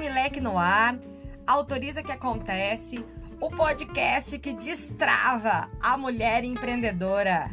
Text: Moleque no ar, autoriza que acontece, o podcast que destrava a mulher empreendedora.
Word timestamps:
Moleque 0.00 0.40
no 0.40 0.58
ar, 0.58 0.98
autoriza 1.46 2.02
que 2.02 2.10
acontece, 2.10 3.04
o 3.38 3.50
podcast 3.50 4.38
que 4.38 4.54
destrava 4.54 5.68
a 5.78 5.94
mulher 5.98 6.42
empreendedora. 6.42 7.50